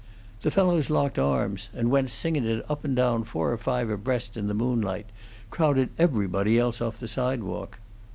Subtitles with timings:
[0.41, 4.35] The fellows locked arms and went singin' it up and down four or five abreast
[4.35, 5.05] in the moonlight;
[5.51, 7.77] crowded everybody else off the sidewalk."